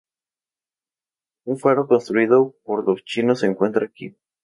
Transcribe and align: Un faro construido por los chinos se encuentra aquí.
Un 1.45 1.59
faro 1.59 1.87
construido 1.87 2.55
por 2.63 2.87
los 2.87 3.03
chinos 3.05 3.41
se 3.41 3.45
encuentra 3.45 3.85
aquí. 3.85 4.15